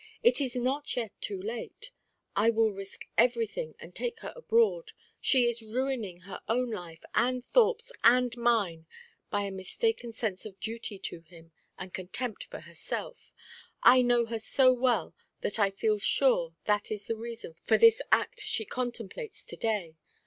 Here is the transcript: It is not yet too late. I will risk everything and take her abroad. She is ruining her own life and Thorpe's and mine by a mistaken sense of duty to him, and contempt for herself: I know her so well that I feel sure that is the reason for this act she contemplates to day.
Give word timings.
It 0.23 0.41
is 0.41 0.55
not 0.55 0.95
yet 0.97 1.11
too 1.21 1.39
late. 1.39 1.91
I 2.35 2.49
will 2.49 2.71
risk 2.71 3.05
everything 3.19 3.75
and 3.79 3.93
take 3.93 4.19
her 4.21 4.33
abroad. 4.35 4.93
She 5.19 5.43
is 5.45 5.61
ruining 5.61 6.21
her 6.21 6.41
own 6.49 6.71
life 6.71 7.05
and 7.13 7.45
Thorpe's 7.45 7.91
and 8.03 8.35
mine 8.35 8.87
by 9.29 9.43
a 9.43 9.51
mistaken 9.51 10.11
sense 10.11 10.43
of 10.43 10.59
duty 10.59 10.97
to 10.97 11.19
him, 11.21 11.51
and 11.77 11.93
contempt 11.93 12.45
for 12.45 12.61
herself: 12.61 13.31
I 13.83 14.01
know 14.01 14.25
her 14.25 14.39
so 14.39 14.73
well 14.73 15.13
that 15.41 15.59
I 15.59 15.69
feel 15.69 15.99
sure 15.99 16.55
that 16.65 16.89
is 16.89 17.05
the 17.05 17.15
reason 17.15 17.53
for 17.63 17.77
this 17.77 18.01
act 18.11 18.41
she 18.41 18.65
contemplates 18.65 19.45
to 19.45 19.55
day. 19.55 19.97